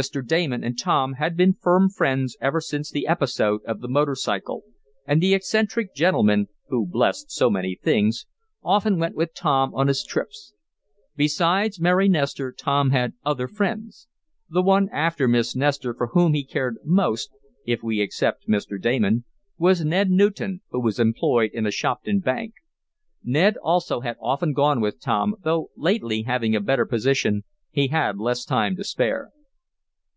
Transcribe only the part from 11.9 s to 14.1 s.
Nestor, Tom had other friends.